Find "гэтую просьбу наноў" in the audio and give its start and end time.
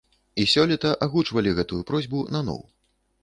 1.59-2.59